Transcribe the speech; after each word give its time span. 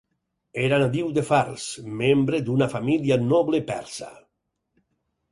Era 0.67 0.77
nadiu 0.83 1.09
de 1.17 1.23
Fars, 1.27 1.65
membre 1.99 2.39
d'una 2.47 2.69
família 2.71 3.19
noble 3.33 3.61
persa. 3.69 4.09